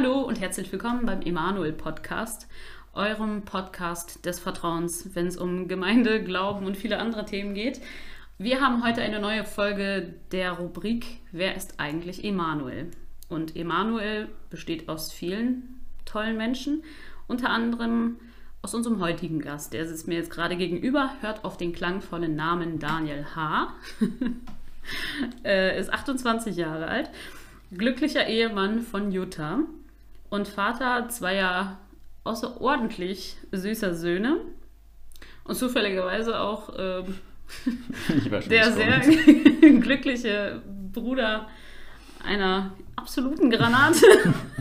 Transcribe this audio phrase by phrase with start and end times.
[0.00, 2.46] Hallo und herzlich willkommen beim Emanuel Podcast,
[2.94, 7.80] eurem Podcast des Vertrauens, wenn es um Gemeinde, Glauben und viele andere Themen geht.
[8.38, 12.92] Wir haben heute eine neue Folge der Rubrik Wer ist eigentlich Emanuel?
[13.28, 16.84] Und Emanuel besteht aus vielen tollen Menschen,
[17.26, 18.18] unter anderem
[18.62, 19.72] aus unserem heutigen Gast.
[19.72, 23.74] Der sitzt mir jetzt gerade gegenüber, hört auf den klangvollen Namen Daniel H.
[25.44, 27.10] äh, ist 28 Jahre alt,
[27.72, 29.64] glücklicher Ehemann von Jutta
[30.30, 31.78] und Vater zweier
[32.24, 34.40] außerordentlich süßer Söhne
[35.44, 37.04] und zufälligerweise auch äh,
[38.48, 39.00] der sehr
[39.80, 41.48] glückliche Bruder
[42.22, 44.04] einer absoluten Granate.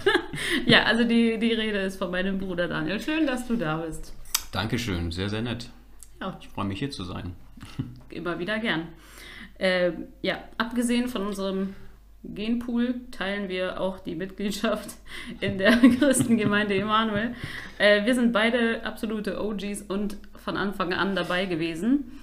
[0.66, 2.99] ja, also die, die Rede ist von meinem Bruder Daniel.
[2.99, 4.13] Schön, dass du da bist.
[4.52, 5.70] Dankeschön, sehr, sehr nett.
[6.21, 6.38] Ja.
[6.40, 7.35] Ich freue mich hier zu sein.
[8.09, 8.87] Immer wieder gern.
[9.57, 11.76] Äh, ja, abgesehen von unserem
[12.34, 14.90] Genpool teilen wir auch die Mitgliedschaft
[15.40, 17.36] in der Christengemeinde Emanuel.
[17.78, 22.20] Äh, wir sind beide absolute OGs und von Anfang an dabei gewesen.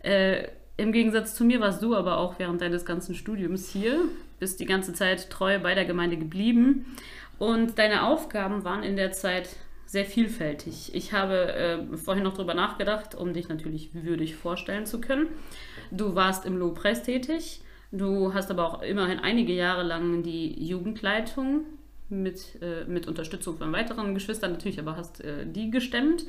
[0.00, 4.00] Äh, Im Gegensatz zu mir warst du aber auch während deines ganzen Studiums hier,
[4.38, 6.86] bist die ganze Zeit treu bei der Gemeinde geblieben
[7.38, 9.48] und deine Aufgaben waren in der Zeit
[9.86, 10.94] sehr vielfältig.
[10.94, 15.28] Ich habe äh, vorhin noch darüber nachgedacht, um dich natürlich würdig vorstellen zu können.
[15.90, 21.64] Du warst im Lobpreis tätig, du hast aber auch immerhin einige Jahre lang die Jugendleitung
[22.08, 26.24] mit, äh, mit Unterstützung von weiteren Geschwistern natürlich, aber hast äh, die gestemmt.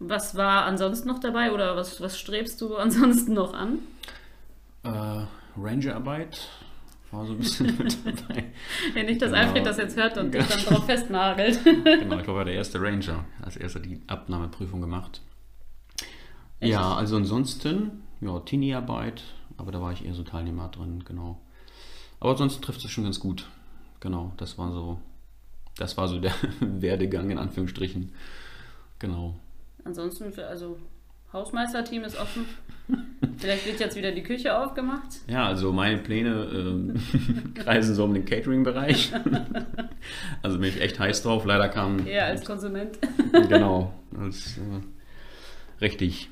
[0.00, 3.78] Was war ansonsten noch dabei oder was, was strebst du ansonsten noch an?
[4.82, 5.24] Äh,
[5.56, 6.48] Rangerarbeit
[7.10, 8.44] war so ein bisschen mit dabei.
[8.94, 9.42] ja, nicht, dass genau.
[9.42, 11.64] Alfred das jetzt hört und dich dann drauf festnagelt.
[11.84, 15.22] genau, ich war der erste Ranger, als erster die Abnahmeprüfung gemacht.
[16.60, 16.72] Echt?
[16.72, 19.22] Ja, also ansonsten, ja, Teenie-Arbeit,
[19.56, 21.40] aber da war ich eher so Teilnehmer drin, genau.
[22.20, 23.48] Aber ansonsten trifft es schon ganz gut.
[24.00, 24.98] Genau, das war so,
[25.76, 28.12] das war so der Werdegang in Anführungsstrichen.
[28.98, 29.34] Genau.
[29.84, 30.78] Ansonsten, also
[31.32, 32.46] Hausmeisterteam ist offen.
[33.38, 35.08] Vielleicht wird jetzt wieder die Küche aufgemacht.
[35.26, 36.94] Ja, also meine Pläne ähm,
[37.54, 39.12] kreisen so um den Catering-Bereich.
[40.42, 41.44] also bin ich echt heiß drauf.
[41.44, 42.06] Leider kam.
[42.06, 42.98] Ja, als Konsument.
[43.48, 46.30] genau, als, äh, richtig.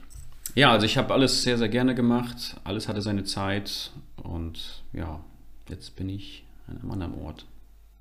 [0.55, 2.57] Ja, also ich habe alles sehr, sehr gerne gemacht.
[2.65, 3.91] Alles hatte seine Zeit.
[4.23, 5.25] Und ja,
[5.69, 7.47] jetzt bin ich an einem anderen Ort.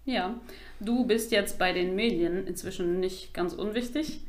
[0.04, 0.36] Ja,
[0.80, 4.20] du bist jetzt bei den Medien inzwischen nicht ganz unwichtig.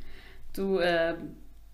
[0.54, 1.14] Du äh,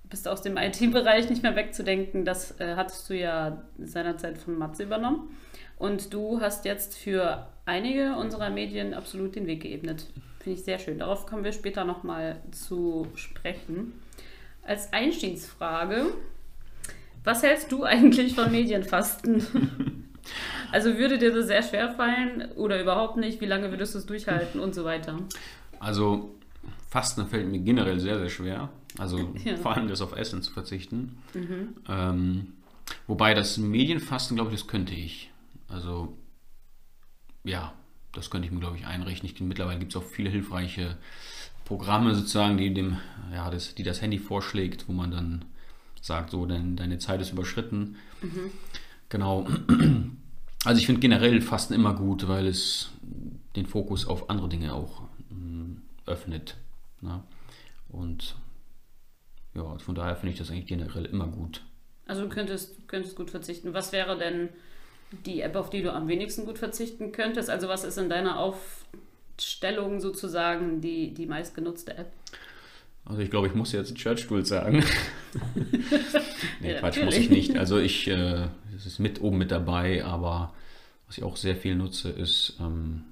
[0.04, 2.25] bist aus dem IT-Bereich nicht mehr wegzudenken.
[2.25, 5.37] Das äh, hattest du ja seinerzeit von Matze übernommen.
[5.76, 10.06] Und du hast jetzt für einige unserer Medien absolut den Weg geebnet.
[10.41, 10.98] Finde ich sehr schön.
[10.98, 13.92] Darauf kommen wir später nochmal zu sprechen.
[14.62, 16.06] Als Einstiegsfrage,
[17.28, 19.42] was hältst du eigentlich von Medienfasten?
[20.72, 23.42] also würde dir das sehr schwer fallen oder überhaupt nicht?
[23.42, 25.18] Wie lange würdest du es durchhalten und so weiter?
[25.78, 26.34] Also
[26.88, 28.70] Fasten fällt mir generell sehr, sehr schwer.
[28.96, 29.56] Also ja.
[29.56, 31.18] vor allem das auf Essen zu verzichten.
[31.34, 31.74] Mhm.
[31.86, 32.52] Ähm,
[33.06, 35.30] wobei das Medienfasten, glaube ich, das könnte ich.
[35.68, 36.16] Also
[37.44, 37.74] ja,
[38.14, 39.28] das könnte ich mir, glaube ich, einrichten.
[39.28, 40.96] Ich, mittlerweile gibt es auch viele hilfreiche
[41.66, 42.96] Programme sozusagen, die dem,
[43.34, 45.44] ja, das, die das Handy vorschlägt, wo man dann
[46.03, 47.97] sagt, so, denn deine Zeit ist überschritten.
[48.22, 48.50] Mhm.
[49.09, 49.47] Genau.
[50.64, 52.91] Also ich finde generell Fasten immer gut, weil es
[53.54, 55.76] den Fokus auf andere Dinge auch mh,
[56.06, 56.56] öffnet.
[57.00, 57.22] Ne?
[57.88, 58.34] Und
[59.54, 61.62] ja, von daher finde ich das eigentlich generell immer gut.
[62.06, 63.72] Also du könntest, könntest gut verzichten.
[63.72, 64.48] Was wäre denn
[65.26, 67.50] die App, auf die du am wenigsten gut verzichten könntest?
[67.50, 72.12] Also was ist in deiner Aufstellung sozusagen die, die meistgenutzte App?
[73.08, 74.84] Also ich glaube, ich muss jetzt Church sagen.
[76.60, 77.04] nee, ja, Quatsch, natürlich.
[77.04, 77.56] muss ich nicht.
[77.56, 80.52] Also ich, äh, es ist mit oben mit dabei, aber
[81.06, 83.04] was ich auch sehr viel nutze, ist ähm,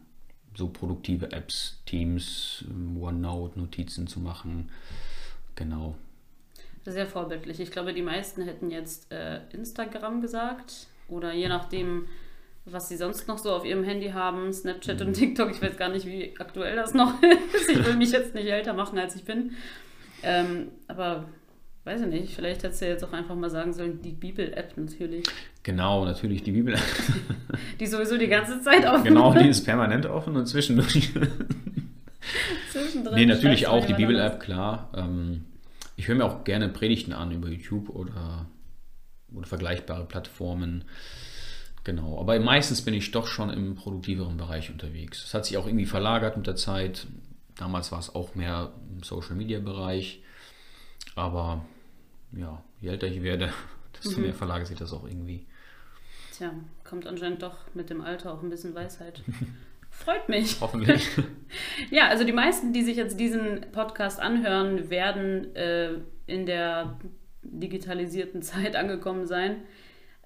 [0.54, 2.64] so produktive Apps, Teams,
[3.00, 4.70] OneNote, Notizen zu machen.
[5.54, 5.96] Genau.
[6.84, 7.58] Sehr vorbildlich.
[7.58, 12.06] Ich glaube, die meisten hätten jetzt äh, Instagram gesagt oder je nachdem,
[12.66, 15.14] was sie sonst noch so auf ihrem Handy haben, Snapchat und mhm.
[15.14, 15.50] TikTok.
[15.50, 17.20] Ich weiß gar nicht, wie aktuell das noch
[17.54, 17.70] ist.
[17.70, 19.52] Ich will mich jetzt nicht älter machen, als ich bin.
[20.22, 21.26] Ähm, aber
[21.84, 25.24] weiß ich nicht, vielleicht hättest du jetzt auch einfach mal sagen sollen, die Bibel-App natürlich.
[25.62, 26.82] Genau, natürlich die Bibel-App.
[27.80, 29.04] die ist sowieso die ganze Zeit offen.
[29.04, 31.12] Genau, die ist permanent offen und zwischendurch.
[32.72, 33.14] Zwischendrin.
[33.14, 34.90] Nee, natürlich auch die Bibel-App, klar.
[34.96, 35.44] Ähm,
[35.96, 38.46] ich höre mir auch gerne Predigten an über YouTube oder,
[39.32, 40.84] oder vergleichbare Plattformen.
[41.84, 45.24] Genau, aber meistens bin ich doch schon im produktiveren Bereich unterwegs.
[45.24, 47.06] Es hat sich auch irgendwie verlagert mit der Zeit.
[47.58, 50.22] Damals war es auch mehr im Social-Media-Bereich.
[51.14, 51.64] Aber
[52.32, 53.52] ja, je älter ich werde,
[53.96, 54.26] desto mhm.
[54.26, 55.46] mehr verlagert sich das auch irgendwie.
[56.32, 56.52] Tja,
[56.84, 59.22] kommt anscheinend doch mit dem Alter auch ein bisschen Weisheit
[59.96, 60.60] Freut mich.
[60.60, 61.08] Hoffentlich.
[61.90, 65.94] ja, also die meisten, die sich jetzt diesen Podcast anhören, werden äh,
[66.26, 66.98] in der
[67.42, 69.62] digitalisierten Zeit angekommen sein.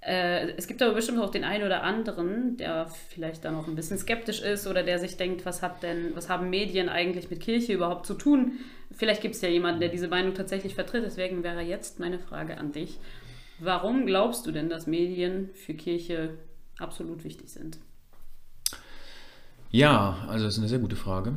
[0.01, 3.75] Äh, es gibt aber bestimmt auch den einen oder anderen, der vielleicht da noch ein
[3.75, 7.41] bisschen skeptisch ist oder der sich denkt, was hat denn, was haben Medien eigentlich mit
[7.41, 8.53] Kirche überhaupt zu tun?
[8.93, 11.05] Vielleicht gibt es ja jemanden, der diese Meinung tatsächlich vertritt.
[11.05, 12.99] Deswegen wäre jetzt meine Frage an dich.
[13.59, 16.31] Warum glaubst du denn, dass Medien für Kirche
[16.79, 17.79] absolut wichtig sind?
[19.71, 21.35] Ja, also das ist eine sehr gute Frage.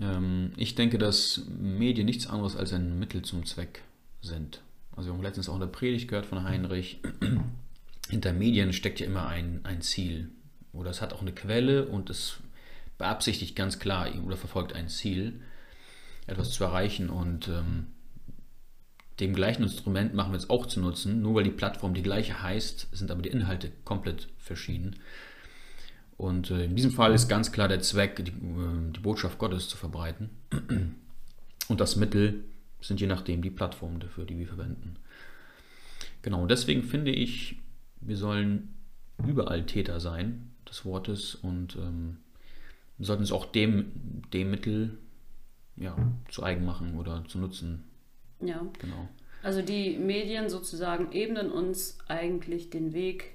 [0.00, 3.82] Ähm, ich denke, dass Medien nichts anderes als ein Mittel zum Zweck
[4.22, 4.62] sind.
[4.96, 7.00] Also wir haben letztens auch in der Predigt gehört von Heinrich,
[8.08, 10.30] hinter Medien steckt ja immer ein, ein Ziel.
[10.72, 12.38] Oder es hat auch eine Quelle und es
[12.98, 15.40] beabsichtigt ganz klar oder verfolgt ein Ziel,
[16.26, 17.10] etwas zu erreichen.
[17.10, 17.88] Und ähm,
[19.20, 21.22] dem gleichen Instrument machen wir es auch zu nutzen.
[21.22, 24.96] Nur weil die Plattform die gleiche heißt, sind aber die Inhalte komplett verschieden.
[26.16, 29.68] Und äh, in diesem Fall ist ganz klar der Zweck, die, äh, die Botschaft Gottes
[29.68, 30.30] zu verbreiten.
[31.68, 32.44] Und das Mittel
[32.80, 34.96] sind je nachdem die Plattformen dafür, die wir verwenden.
[36.22, 37.56] Genau, deswegen finde ich,
[38.02, 38.74] wir sollen
[39.26, 42.18] überall Täter sein des Wortes und ähm,
[42.98, 44.98] sollten es auch dem, dem Mittel
[45.76, 45.96] ja,
[46.28, 47.84] zu eigen machen oder zu nutzen.
[48.40, 48.66] Ja.
[48.78, 49.08] Genau.
[49.42, 53.32] Also die Medien sozusagen ebnen uns eigentlich den Weg,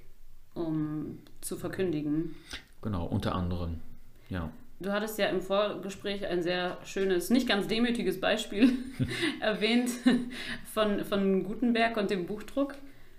[0.54, 2.36] um zu verkündigen.
[2.82, 3.82] Genau, unter anderem.
[4.30, 4.52] Ja.
[4.80, 8.74] Du hattest ja im Vorgespräch ein sehr schönes, nicht ganz demütiges Beispiel
[9.42, 9.90] erwähnt
[10.72, 12.76] von, von Gutenberg und dem Buchdruck.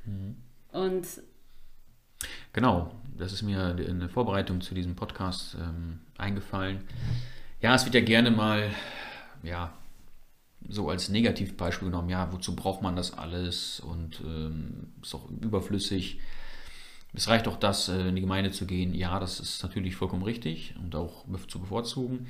[0.07, 0.37] Mhm.
[0.73, 1.07] Und
[2.59, 6.81] genau, das ist mir in der Vorbereitung zu diesem Podcast ähm, eingefallen.
[7.63, 8.73] Ja, es wird ja gerne mal
[9.45, 9.73] ja,
[10.69, 16.19] so als Negativbeispiel genommen, ja, wozu braucht man das alles und ähm, ist doch überflüssig.
[17.13, 18.93] Es reicht auch das, äh, in die Gemeinde zu gehen.
[18.93, 22.27] Ja, das ist natürlich vollkommen richtig und auch zu bevorzugen.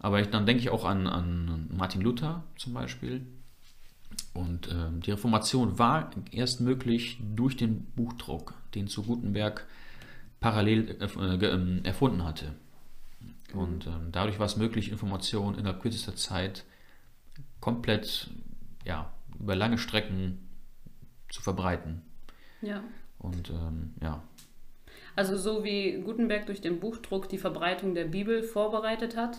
[0.00, 3.24] Aber ich, dann denke ich auch an, an Martin Luther zum Beispiel.
[4.34, 9.66] Und äh, die Reformation war erst möglich durch den Buchdruck, den zu Gutenberg
[10.40, 12.54] parallel äh, äh, erfunden hatte.
[13.52, 16.64] Und ähm, dadurch war es möglich, Informationen innerhalb kürzester Zeit
[17.60, 18.30] komplett
[18.84, 20.48] ja, über lange Strecken
[21.28, 22.02] zu verbreiten.
[22.62, 22.82] Ja.
[23.18, 24.22] Und ähm, ja.
[25.16, 29.36] Also so wie Gutenberg durch den Buchdruck die Verbreitung der Bibel vorbereitet hat,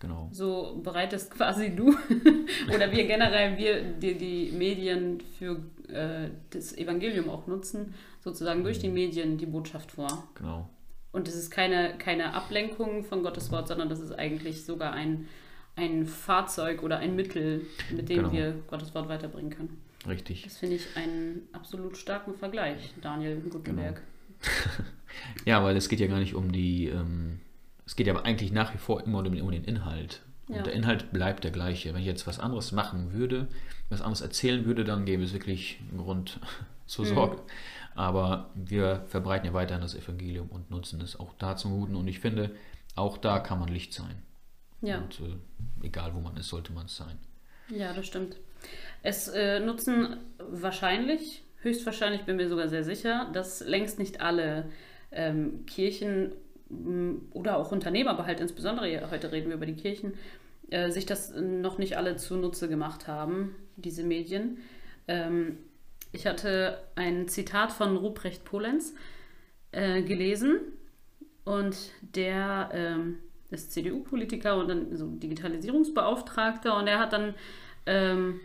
[0.00, 0.28] genau.
[0.32, 1.94] so bereitest quasi du
[2.74, 7.94] oder wir generell, wir die, die Medien für äh, das Evangelium auch nutzen,
[8.24, 8.94] sozusagen durch die mhm.
[8.94, 10.28] Medien die Botschaft vor.
[10.34, 10.68] Genau.
[11.12, 15.26] Und es ist keine, keine Ablenkung von Gottes Wort, sondern das ist eigentlich sogar ein,
[15.76, 18.32] ein Fahrzeug oder ein Mittel, mit dem genau.
[18.32, 19.80] wir Gottes Wort weiterbringen können.
[20.08, 20.44] Richtig.
[20.44, 24.02] Das finde ich einen absolut starken Vergleich, Daniel Gutenberg.
[24.40, 24.88] Genau.
[25.44, 27.40] ja, weil es geht ja gar nicht um die, ähm,
[27.90, 30.22] es geht ja eigentlich nach wie vor immer um den, um den Inhalt.
[30.46, 30.62] Und ja.
[30.62, 31.92] der Inhalt bleibt der gleiche.
[31.92, 33.48] Wenn ich jetzt was anderes machen würde,
[33.88, 36.38] was anderes erzählen würde, dann gäbe es wirklich einen Grund
[36.86, 37.14] zur mhm.
[37.14, 37.36] Sorge.
[37.38, 37.40] Mhm.
[37.96, 41.96] Aber wir verbreiten ja weiterhin das Evangelium und nutzen es auch da zum Guten.
[41.96, 42.54] Und ich finde,
[42.94, 44.22] auch da kann man Licht sein.
[44.82, 44.98] Ja.
[44.98, 47.18] Und äh, egal wo man ist, sollte man es sein.
[47.70, 48.36] Ja, das stimmt.
[49.02, 54.70] Es äh, nutzen wahrscheinlich, höchstwahrscheinlich bin mir sogar sehr sicher, dass längst nicht alle
[55.10, 56.30] ähm, Kirchen
[57.32, 60.14] oder auch Unternehmen, aber halt insbesondere heute reden wir über die Kirchen,
[60.70, 64.58] äh, sich das noch nicht alle zunutze gemacht haben, diese Medien.
[65.08, 65.58] Ähm,
[66.12, 68.94] ich hatte ein Zitat von Ruprecht Polenz
[69.72, 70.60] äh, gelesen
[71.44, 73.18] und der ähm,
[73.50, 77.34] ist CDU-Politiker und dann so Digitalisierungsbeauftragter und er hat dann
[77.86, 78.40] ähm,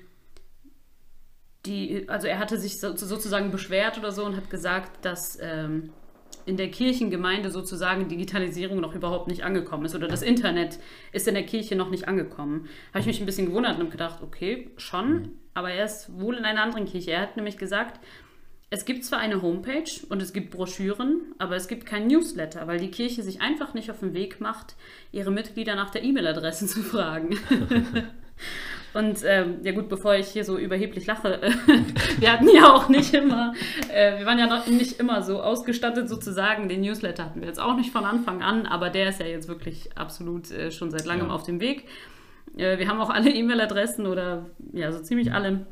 [1.65, 5.91] die, also er hatte sich so, sozusagen beschwert oder so und hat gesagt, dass ähm,
[6.45, 10.79] in der Kirchengemeinde sozusagen Digitalisierung noch überhaupt nicht angekommen ist oder das Internet
[11.11, 12.67] ist in der Kirche noch nicht angekommen.
[12.91, 15.31] Habe ich mich ein bisschen gewundert und gedacht, okay, schon, mhm.
[15.53, 17.11] aber er ist wohl in einer anderen Kirche.
[17.11, 17.99] Er hat nämlich gesagt,
[18.69, 22.79] es gibt zwar eine Homepage und es gibt Broschüren, aber es gibt kein Newsletter, weil
[22.79, 24.75] die Kirche sich einfach nicht auf den Weg macht,
[25.11, 27.37] ihre Mitglieder nach der E-Mail-Adresse zu fragen.
[28.95, 31.41] Und ähm, ja gut, bevor ich hier so überheblich lache,
[32.17, 33.53] wir hatten ja auch nicht immer,
[33.93, 36.69] äh, wir waren ja noch nicht immer so ausgestattet sozusagen.
[36.69, 39.49] Den Newsletter hatten wir jetzt auch nicht von Anfang an, aber der ist ja jetzt
[39.49, 41.33] wirklich absolut äh, schon seit langem ja.
[41.33, 41.89] auf dem Weg.
[42.55, 45.65] Äh, wir haben auch alle E-Mail-Adressen oder ja, so ziemlich alle.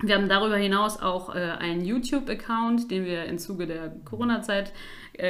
[0.00, 4.72] Wir haben darüber hinaus auch äh, einen YouTube-Account, den wir im Zuge der Corona-Zeit äh,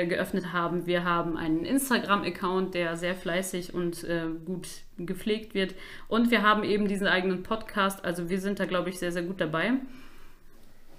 [0.07, 0.87] geöffnet haben.
[0.87, 5.75] Wir haben einen Instagram-Account, der sehr fleißig und äh, gut gepflegt wird.
[6.09, 8.05] Und wir haben eben diesen eigenen Podcast.
[8.05, 9.75] Also wir sind da, glaube ich, sehr, sehr gut dabei.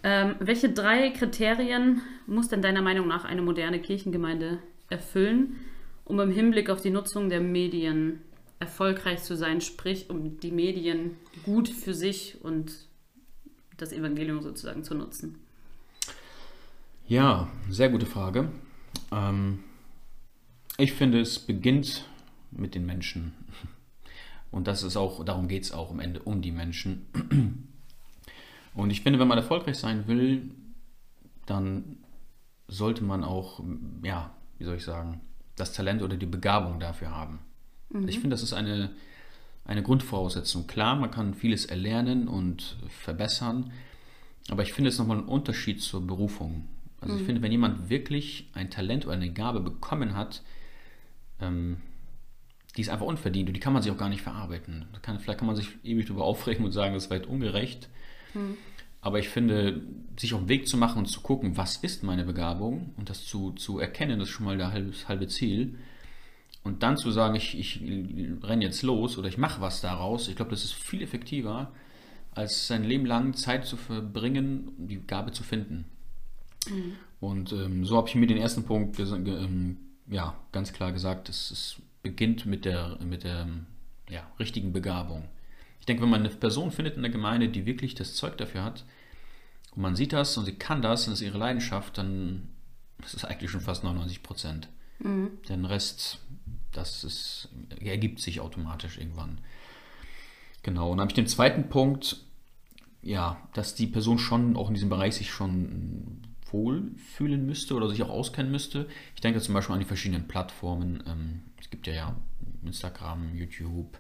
[0.04, 5.56] Ähm, welche drei Kriterien muss denn deiner Meinung nach eine moderne Kirchengemeinde erfüllen,
[6.04, 8.22] um im Hinblick auf die Nutzung der Medien
[8.60, 12.72] erfolgreich zu sein, sprich um die Medien gut für sich und
[13.78, 15.40] das Evangelium sozusagen zu nutzen?
[17.08, 18.50] Ja, sehr gute Frage.
[19.12, 19.64] Ähm,
[20.78, 22.06] ich finde, es beginnt
[22.52, 23.34] mit den Menschen.
[24.52, 27.06] Und das ist auch, darum geht es auch am Ende um die Menschen.
[28.74, 30.52] Und ich finde, wenn man erfolgreich sein will,
[31.46, 31.98] dann
[32.68, 33.64] sollte man auch,
[34.04, 35.22] ja, wie soll ich sagen,
[35.56, 37.40] das Talent oder die Begabung dafür haben.
[37.90, 38.08] Mhm.
[38.08, 38.92] Ich finde, das ist eine,
[39.64, 40.68] eine Grundvoraussetzung.
[40.68, 43.72] Klar, man kann vieles erlernen und verbessern,
[44.50, 46.68] aber ich finde es nochmal ein Unterschied zur Berufung.
[47.02, 47.20] Also mhm.
[47.20, 50.44] ich finde, wenn jemand wirklich ein Talent oder eine Gabe bekommen hat,
[51.42, 51.78] ähm,
[52.76, 54.86] die ist einfach unverdient und die kann man sich auch gar nicht verarbeiten.
[55.02, 57.90] Kann, vielleicht kann man sich ewig darüber aufregen und sagen, das ist weit ungerecht.
[58.34, 58.58] Mhm.
[59.02, 59.82] Aber ich finde,
[60.18, 63.24] sich auf den Weg zu machen und zu gucken, was ist meine Begabung und das
[63.24, 65.78] zu, zu erkennen, das ist schon mal das halbe, Ziel.
[66.64, 67.82] Und dann zu sagen, ich, ich
[68.42, 71.72] renne jetzt los oder ich mache was daraus, ich glaube, das ist viel effektiver,
[72.32, 75.86] als sein Leben lang Zeit zu verbringen, die Gabe zu finden.
[76.70, 76.94] Mhm.
[77.20, 81.52] Und ähm, so habe ich mir den ersten Punkt ähm, ja, ganz klar gesagt, es,
[81.52, 83.48] es beginnt mit der, mit der
[84.10, 85.28] ja, richtigen Begabung.
[85.80, 88.64] Ich denke, wenn man eine Person findet in der Gemeinde, die wirklich das Zeug dafür
[88.64, 88.86] hat,
[89.76, 92.50] und man sieht das und sie kann das und das ist ihre Leidenschaft, dann
[93.04, 94.70] ist es eigentlich schon fast 99 Prozent.
[95.00, 95.32] Mhm.
[95.50, 96.20] Den Rest,
[96.72, 97.50] das ist,
[97.82, 99.40] ergibt sich automatisch irgendwann.
[100.64, 102.18] Genau, und dann habe ich den zweiten Punkt,
[103.02, 106.22] ja, dass die Person schon auch in diesem Bereich sich schon
[106.56, 108.88] wohlfühlen müsste oder sich auch auskennen müsste.
[109.14, 111.04] Ich denke zum Beispiel an die verschiedenen Plattformen.
[111.06, 112.16] Ähm, es gibt ja, ja
[112.64, 113.98] Instagram, YouTube,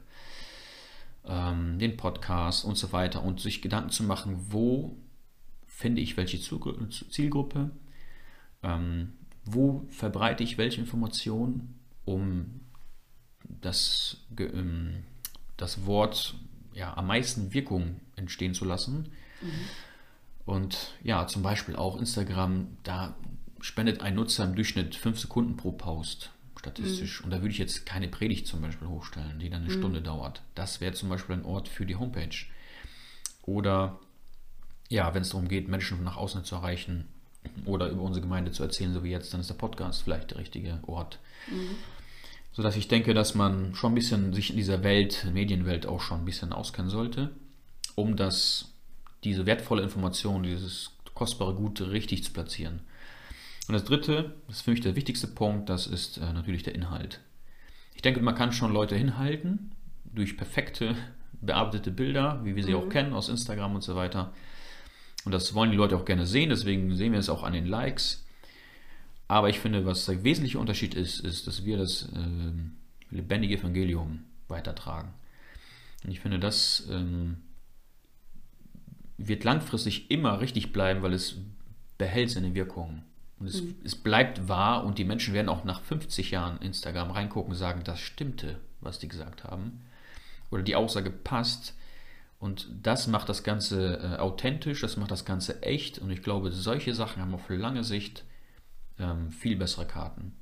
[1.26, 4.98] ähm, den Podcast und so weiter und sich Gedanken zu machen, wo
[5.68, 7.72] finde ich welche Zielgruppe,
[8.64, 12.62] ähm, wo verbreite ich welche Informationen, um
[13.44, 14.26] das,
[15.58, 16.36] das Wort
[16.74, 19.10] ja, am meisten Wirkung entstehen zu lassen.
[19.42, 19.50] Mhm.
[20.46, 23.16] Und ja, zum Beispiel auch Instagram, da
[23.62, 27.20] spendet ein Nutzer im Durchschnitt fünf Sekunden pro Post statistisch.
[27.20, 27.26] Mhm.
[27.26, 29.78] Und da würde ich jetzt keine Predigt zum Beispiel hochstellen, die dann eine mhm.
[29.78, 30.42] Stunde dauert.
[30.56, 32.36] Das wäre zum Beispiel ein Ort für die Homepage.
[33.44, 34.00] Oder
[34.90, 37.08] ja, wenn es darum geht, Menschen nach außen zu erreichen
[37.66, 40.40] oder über unsere Gemeinde zu erzählen, so wie jetzt, dann ist der Podcast vielleicht der
[40.40, 41.20] richtige Ort.
[41.50, 41.76] Mhm.
[42.52, 46.20] Sodass ich denke, dass man schon ein bisschen sich in dieser Welt, Medienwelt auch schon
[46.20, 47.32] ein bisschen auskennen sollte,
[47.96, 48.72] um das,
[49.26, 52.82] diese wertvolle Information, dieses kostbare Gut richtig zu platzieren.
[53.68, 56.76] Und das dritte, das ist für mich der wichtigste Punkt, das ist äh, natürlich der
[56.76, 57.20] Inhalt.
[57.96, 59.72] Ich denke, man kann schon Leute hinhalten
[60.04, 60.96] durch perfekte,
[61.42, 62.78] bearbeitete Bilder, wie wir sie mhm.
[62.78, 64.34] auch kennen aus Instagram und so weiter.
[65.26, 67.66] Und das wollen die Leute auch gerne sehen, deswegen sehen wir es auch an den
[67.66, 68.24] Likes.
[69.28, 74.24] Aber ich finde, was der wesentliche Unterschied ist, ist, dass wir das äh, lebendige Evangelium
[74.48, 75.14] weitertragen.
[76.04, 77.38] Und ich finde, das ähm,
[79.18, 81.38] wird langfristig immer richtig bleiben, weil es
[81.98, 83.04] behält seine Wirkung.
[83.40, 83.76] Und es, mhm.
[83.84, 87.82] es, bleibt wahr und die Menschen werden auch nach 50 Jahren Instagram reingucken und sagen,
[87.84, 89.82] das stimmte, was die gesagt haben.
[90.52, 91.74] Oder die Aussage passt.
[92.40, 96.00] Und das macht das Ganze äh, authentisch, das macht das Ganze echt.
[96.00, 98.24] Und ich glaube, solche Sachen haben auf lange Sicht
[99.00, 100.34] ähm, viel bessere Karten.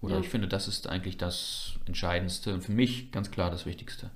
[0.00, 0.20] Oder ja.
[0.20, 4.10] ich finde, das ist eigentlich das Entscheidendste und für mich ganz klar das Wichtigste.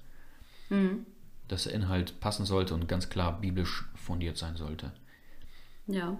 [0.69, 1.07] Mhm.
[1.49, 4.93] Dass der Inhalt passen sollte und ganz klar biblisch fundiert sein sollte.
[5.87, 6.19] Ja,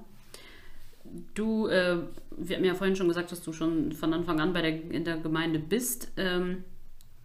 [1.35, 1.99] Du, äh,
[2.37, 5.05] wir haben ja vorhin schon gesagt, dass du schon von Anfang an bei der, in
[5.05, 6.65] der Gemeinde bist, ähm,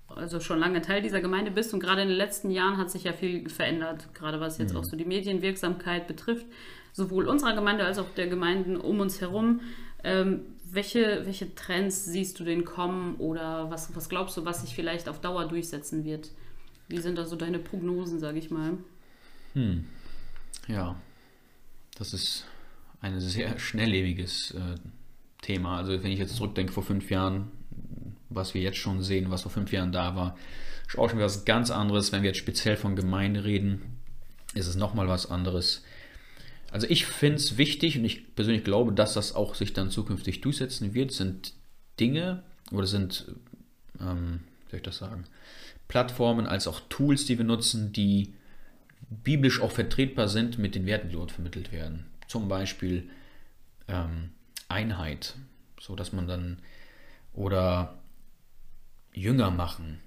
[0.07, 3.05] also schon lange Teil dieser Gemeinde bist und gerade in den letzten Jahren hat sich
[3.05, 4.79] ja viel verändert, gerade was jetzt mhm.
[4.79, 6.45] auch so die Medienwirksamkeit betrifft,
[6.91, 9.61] sowohl unserer Gemeinde als auch der Gemeinden um uns herum.
[10.03, 14.75] Ähm, welche, welche Trends siehst du denn kommen oder was, was glaubst du, was sich
[14.75, 16.29] vielleicht auf Dauer durchsetzen wird?
[16.91, 18.73] Wie sind da so deine Prognosen, sage ich mal?
[19.53, 19.85] Hm.
[20.67, 20.99] Ja,
[21.97, 22.45] das ist
[22.99, 24.75] ein sehr schnelllebiges äh,
[25.41, 25.77] Thema.
[25.77, 27.49] Also wenn ich jetzt zurückdenke vor fünf Jahren,
[28.29, 30.37] was wir jetzt schon sehen, was vor fünf Jahren da war,
[30.85, 32.11] ist auch schon wieder was ganz anderes.
[32.11, 33.99] Wenn wir jetzt speziell von Gemeinde reden,
[34.53, 35.83] ist es nochmal was anderes.
[36.71, 40.41] Also ich finde es wichtig und ich persönlich glaube, dass das auch sich dann zukünftig
[40.41, 41.53] durchsetzen wird, sind
[42.01, 43.27] Dinge oder sind,
[43.99, 45.23] ähm, wie soll ich das sagen,
[45.91, 48.33] Plattformen als auch Tools, die wir nutzen, die
[49.09, 53.09] biblisch auch vertretbar sind mit den Werten, die dort vermittelt werden zum Beispiel
[53.89, 54.29] ähm,
[54.69, 55.35] Einheit,
[55.79, 56.59] so dass man dann
[57.33, 57.99] oder
[59.13, 59.99] Jünger machen.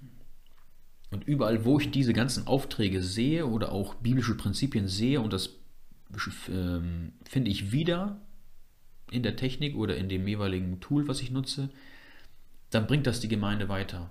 [1.10, 5.50] Und überall, wo ich diese ganzen Aufträge sehe oder auch biblische Prinzipien sehe und das
[6.48, 8.20] ähm, finde ich wieder
[9.10, 11.68] in der Technik oder in dem jeweiligen Tool, was ich nutze,
[12.70, 14.10] dann bringt das die Gemeinde weiter.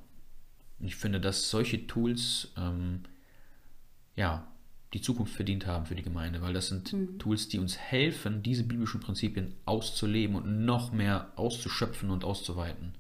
[0.80, 3.02] Und ich finde, dass solche Tools ähm,
[4.16, 4.48] ja,
[4.94, 7.18] die Zukunft verdient haben für die Gemeinde, weil das sind mhm.
[7.18, 12.94] Tools, die uns helfen, diese biblischen Prinzipien auszuleben und noch mehr auszuschöpfen und auszuweiten.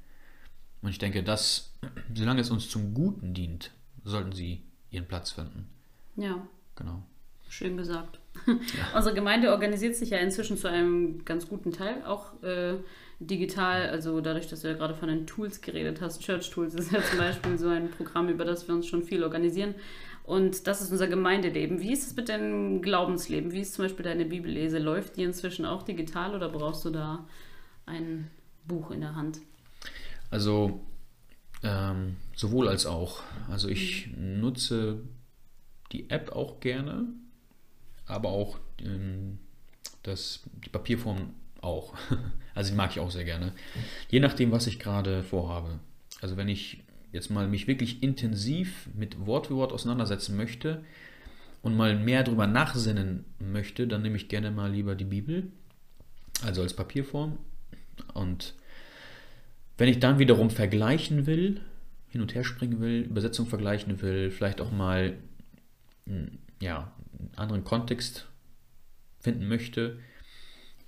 [0.81, 1.73] Und ich denke, dass,
[2.13, 3.71] solange es uns zum Guten dient,
[4.03, 5.67] sollten sie ihren Platz finden.
[6.15, 6.45] Ja.
[6.75, 7.03] Genau.
[7.47, 8.19] Schön gesagt.
[8.47, 8.57] Ja.
[8.97, 12.77] Unsere Gemeinde organisiert sich ja inzwischen zu einem ganz guten Teil auch äh,
[13.27, 13.89] digital.
[13.89, 16.21] Also dadurch, dass du ja gerade von den Tools geredet hast.
[16.21, 19.23] Church Tools ist ja zum Beispiel so ein Programm, über das wir uns schon viel
[19.23, 19.75] organisieren.
[20.23, 21.81] Und das ist unser Gemeindeleben.
[21.81, 23.51] Wie ist es mit deinem Glaubensleben?
[23.51, 24.79] Wie ist zum Beispiel deine Bibellese?
[24.79, 27.27] Läuft die inzwischen auch digital oder brauchst du da
[27.85, 28.29] ein
[28.65, 29.39] Buch in der Hand?
[30.29, 30.81] Also
[31.61, 33.21] ähm, sowohl als auch.
[33.49, 35.01] Also ich nutze
[35.91, 37.05] die App auch gerne,
[38.05, 39.39] aber auch ähm,
[40.03, 41.93] das, die Papierform auch.
[42.55, 43.51] Also die mag ich auch sehr gerne.
[44.11, 45.79] Je nachdem, was ich gerade vorhabe.
[46.21, 50.83] Also wenn ich jetzt mal mich wirklich intensiv mit Wort für Wort auseinandersetzen möchte
[51.63, 55.51] und mal mehr darüber nachsinnen möchte, dann nehme ich gerne mal lieber die Bibel,
[56.43, 57.39] also als Papierform.
[58.13, 58.53] Und
[59.77, 61.61] wenn ich dann wiederum vergleichen will,
[62.09, 65.17] hin und her springen will, Übersetzung vergleichen will, vielleicht auch mal
[66.05, 68.27] hm, ja, einen anderen Kontext
[69.19, 69.99] finden möchte,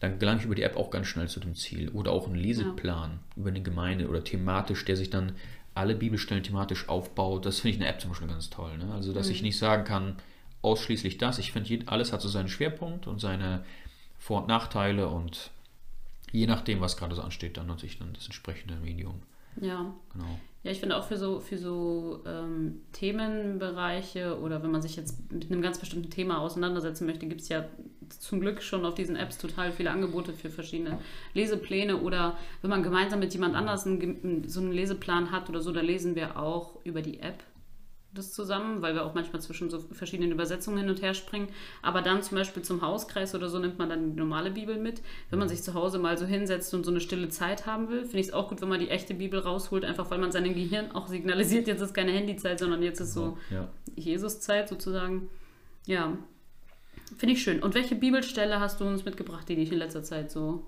[0.09, 1.89] dann gelange ich über die App auch ganz schnell zu dem Ziel.
[1.89, 3.19] Oder auch einen Leseplan ja.
[3.35, 5.33] über eine Gemeinde oder thematisch, der sich dann
[5.73, 8.77] alle Bibelstellen thematisch aufbaut, das finde ich in der App zum Beispiel ganz toll.
[8.77, 8.93] Ne?
[8.93, 9.33] Also, dass mhm.
[9.33, 10.15] ich nicht sagen kann,
[10.61, 11.37] ausschließlich das.
[11.37, 13.65] Ich finde, alles hat so seinen Schwerpunkt und seine
[14.17, 15.51] Vor- und Nachteile und
[16.31, 19.21] je nachdem, was gerade so ansteht, dann nutze ich dann das entsprechende Medium.
[19.61, 19.93] Ja.
[20.13, 20.39] Genau.
[20.65, 25.31] Ja, ich finde auch für so, für so ähm, Themenbereiche oder wenn man sich jetzt
[25.31, 27.65] mit einem ganz bestimmten Thema auseinandersetzen möchte, gibt es ja
[28.09, 30.97] zum Glück schon auf diesen Apps total viele Angebote für verschiedene
[31.35, 35.71] Lesepläne oder wenn man gemeinsam mit jemand anders einen, so einen Leseplan hat oder so,
[35.71, 37.43] da lesen wir auch über die App
[38.15, 41.49] das zusammen, weil wir auch manchmal zwischen so verschiedenen Übersetzungen hin und her springen.
[41.81, 45.01] Aber dann zum Beispiel zum Hauskreis oder so nimmt man dann die normale Bibel mit.
[45.29, 48.01] Wenn man sich zu Hause mal so hinsetzt und so eine stille Zeit haben will,
[48.01, 50.55] finde ich es auch gut, wenn man die echte Bibel rausholt, einfach weil man seinem
[50.55, 53.67] Gehirn auch signalisiert, jetzt ist keine Handyzeit, sondern jetzt ist so ja.
[53.95, 55.29] Jesuszeit sozusagen.
[55.85, 56.17] Ja,
[57.17, 57.61] finde ich schön.
[57.61, 60.65] Und welche Bibelstelle hast du uns mitgebracht, die dich in letzter Zeit so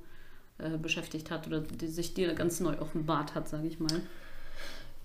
[0.59, 4.01] äh, beschäftigt hat oder die sich dir ganz neu offenbart hat, sage ich mal?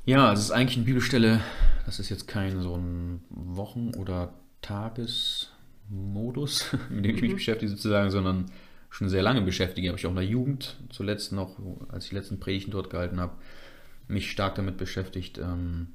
[0.04, 1.40] Ja, es ist eigentlich eine Bibelstelle,
[1.86, 7.36] das ist jetzt kein so ein Wochen- oder Tagesmodus, mit dem ich mich mhm.
[7.36, 8.50] beschäftige sozusagen, sondern
[8.90, 9.88] schon sehr lange beschäftige.
[9.88, 11.56] Habe ich auch in der Jugend zuletzt noch,
[11.88, 13.34] als ich die letzten Predigten dort gehalten habe,
[14.08, 15.38] mich stark damit beschäftigt.
[15.38, 15.86] Ähm,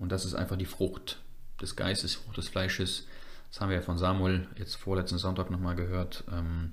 [0.00, 1.20] und das ist einfach die Frucht
[1.60, 3.06] des Geistes, Frucht des Fleisches.
[3.52, 6.24] Das haben wir ja von Samuel jetzt vorletzten Sonntag nochmal gehört.
[6.32, 6.72] Ähm,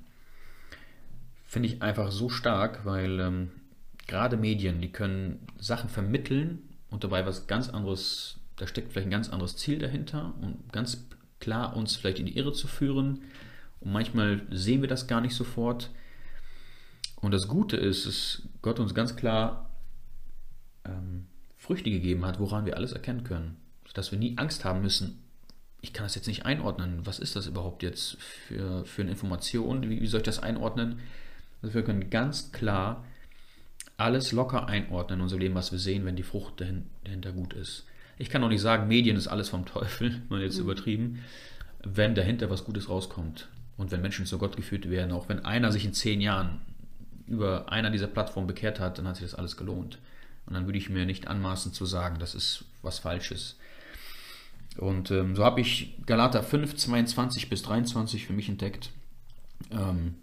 [1.46, 3.52] finde ich einfach so stark, weil ähm,
[4.08, 9.12] gerade Medien, die können Sachen vermitteln und dabei was ganz anderes, da steckt vielleicht ein
[9.12, 11.06] ganz anderes Ziel dahinter und ganz
[11.40, 13.24] klar uns vielleicht in die Irre zu führen.
[13.82, 15.90] Und manchmal sehen wir das gar nicht sofort.
[17.22, 19.70] Und das Gute ist, dass Gott uns ganz klar
[20.86, 23.58] ähm, Früchte gegeben hat, woran wir alles erkennen können.
[23.94, 25.24] Dass wir nie Angst haben müssen,
[25.82, 27.06] ich kann das jetzt nicht einordnen.
[27.06, 29.88] Was ist das überhaupt jetzt für, für eine Information?
[29.90, 31.00] Wie, wie soll ich das einordnen?
[31.62, 33.06] Also wir können ganz klar
[33.98, 36.62] alles locker einordnen in unser Leben, was wir sehen, wenn die Frucht
[37.04, 37.86] dahinter gut ist.
[38.18, 40.64] Ich kann auch nicht sagen, Medien ist alles vom Teufel, mal jetzt mhm.
[40.64, 41.24] übertrieben,
[41.84, 45.72] wenn dahinter was Gutes rauskommt und wenn Menschen zu Gott geführt werden, auch wenn einer
[45.72, 46.62] sich in zehn Jahren
[47.28, 50.00] über einer dieser Plattformen bekehrt hat, dann hat sich das alles gelohnt.
[50.46, 53.58] Und dann würde ich mir nicht anmaßen zu sagen, das ist was Falsches.
[54.78, 58.92] Und ähm, so habe ich Galater 5, 22 bis 23 für mich entdeckt.
[59.72, 60.16] Ähm,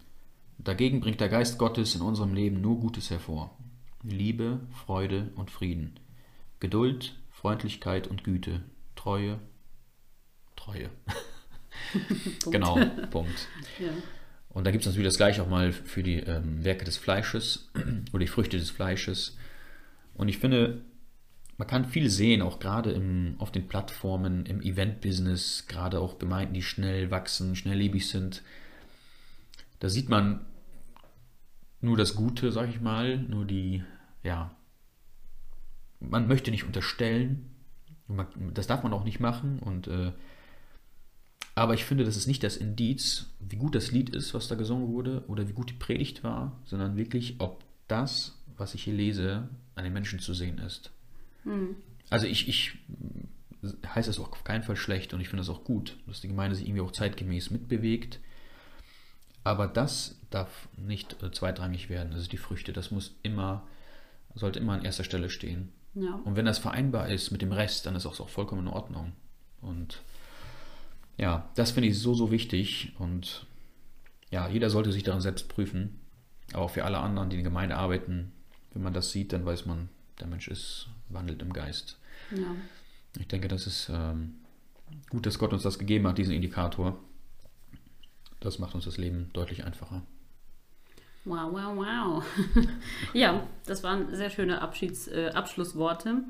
[0.65, 3.57] dagegen bringt der Geist Gottes in unserem Leben nur Gutes hervor.
[4.03, 5.99] Liebe, Freude und Frieden,
[6.61, 8.63] Geduld, Freundlichkeit und Güte,
[8.97, 9.39] Treue,
[10.57, 10.91] Treue.
[12.51, 12.79] genau,
[13.11, 13.49] Punkt.
[13.79, 13.91] Ja.
[14.51, 17.71] Und da gibt es natürlich das gleiche auch mal für die ähm, Werke des Fleisches
[18.13, 19.37] oder die Früchte des Fleisches.
[20.15, 20.83] Und ich finde,
[21.57, 26.55] man kann viel sehen, auch gerade im, auf den Plattformen, im Event-Business, gerade auch Gemeinden,
[26.55, 28.43] die schnell wachsen, schnelllebig sind.
[29.81, 30.45] Da sieht man
[31.83, 33.83] nur das Gute, sag ich mal, nur die,
[34.23, 34.55] ja,
[36.01, 37.51] man möchte nicht unterstellen,
[38.55, 40.13] das darf man auch nicht machen und äh,
[41.55, 44.55] aber ich finde, das ist nicht das Indiz, wie gut das Lied ist, was da
[44.55, 48.95] gesungen wurde, oder wie gut die Predigt war, sondern wirklich, ob das, was ich hier
[48.95, 50.91] lese, an den Menschen zu sehen ist.
[51.45, 51.77] Mhm.
[52.09, 52.79] Also ich, ich
[53.87, 56.29] heiße es auch auf keinen Fall schlecht und ich finde es auch gut, dass die
[56.29, 58.21] Gemeinde sich irgendwie auch zeitgemäß mitbewegt.
[59.45, 63.63] Aber das darf nicht äh, zweitrangig werden, also die Früchte, das muss immer
[64.35, 65.73] sollte immer an erster Stelle stehen.
[65.95, 66.15] Ja.
[66.25, 69.13] Und wenn das vereinbar ist mit dem Rest, dann ist das auch vollkommen in Ordnung.
[69.61, 70.03] Und
[71.17, 72.93] ja, das finde ich so, so wichtig.
[72.99, 73.47] Und
[74.31, 76.01] ja, jeder sollte sich daran selbst prüfen.
[76.53, 78.33] Aber auch für alle anderen, die in der Gemeinde arbeiten,
[78.73, 81.99] wenn man das sieht, dann weiß man, der Mensch ist, wandelt im Geist.
[82.31, 82.55] Ja.
[83.19, 84.37] Ich denke, das ist ähm,
[85.11, 86.99] gut, dass Gott uns das gegeben hat, diesen Indikator.
[88.43, 90.03] Das macht uns das Leben deutlich einfacher.
[91.25, 92.25] Wow, wow, wow.
[93.15, 96.25] ja, das waren sehr schöne Abschieds, äh, Abschlussworte.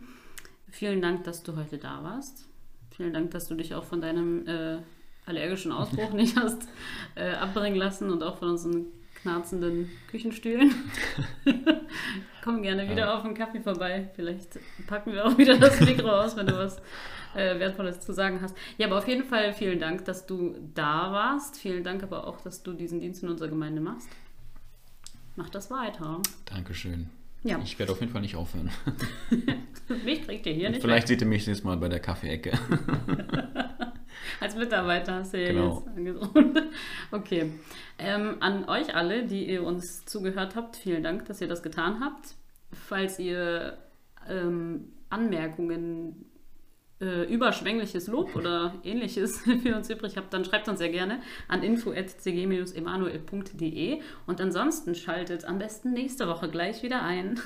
[0.71, 2.47] Vielen Dank, dass du heute da warst.
[2.95, 4.79] Vielen Dank, dass du dich auch von deinem äh,
[5.25, 6.69] allergischen Ausbruch nicht hast
[7.15, 8.87] äh, abbringen lassen und auch von unseren
[9.23, 10.75] knarzenden Küchenstühlen.
[12.43, 13.15] Komm gerne wieder ja.
[13.17, 14.11] auf einen Kaffee vorbei.
[14.15, 16.79] Vielleicht packen wir auch wieder das Mikro aus, wenn du was
[17.35, 18.57] äh, Wertvolles zu sagen hast.
[18.79, 21.57] Ja, aber auf jeden Fall vielen Dank, dass du da warst.
[21.57, 24.09] Vielen Dank aber auch, dass du diesen Dienst in unserer Gemeinde machst.
[25.37, 26.21] Mach das weiter.
[26.45, 27.09] Dankeschön.
[27.45, 27.59] Ja.
[27.63, 28.71] Ich werde auf jeden Fall nicht aufhören.
[30.05, 30.83] mich kriegt ihr hier nicht.
[30.83, 31.09] Vielleicht weg.
[31.09, 32.53] seht ihr mich jetzt mal bei der Kaffeeecke.
[34.43, 35.77] Als Mitarbeiter hast du ja genau.
[35.77, 36.35] jetzt angedroht.
[37.13, 37.53] Okay.
[37.99, 42.01] Ähm, an euch alle, die ihr uns zugehört habt, vielen Dank, dass ihr das getan
[42.01, 42.35] habt.
[42.73, 43.79] Falls ihr
[44.29, 46.25] ähm, Anmerkungen
[47.01, 51.63] äh, überschwängliches Lob oder ähnliches für uns übrig habt, dann schreibt uns sehr gerne an
[51.63, 57.39] info.cg-emanuel.de und ansonsten schaltet am besten nächste Woche gleich wieder ein,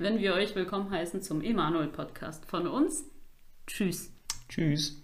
[0.00, 3.10] wenn wir euch willkommen heißen zum Emanuel Podcast von uns.
[3.66, 4.12] Tschüss.
[4.50, 5.02] Tschüss.